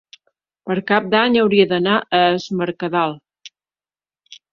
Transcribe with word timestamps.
Per 0.69 0.75
Cap 0.91 1.09
d'Any 1.13 1.35
hauria 1.41 1.67
d'anar 1.73 1.97
a 1.99 2.21
Es 2.29 2.47
Mercadal. 2.63 3.15